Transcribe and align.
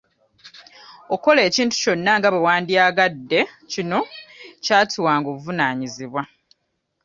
Okukola 1.13 1.39
ekintu 1.49 1.73
kyonna 1.81 2.11
nga 2.17 2.29
bwewandyagadde, 2.33 3.39
kino 3.71 3.99
kyatuwanga 4.63 5.27
obuvunaanyizibwa. 5.29 6.21